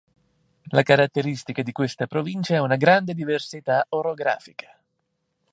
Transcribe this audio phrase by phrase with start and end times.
[0.69, 4.75] La caratteristica di questa provincia è una grande diversità orografica.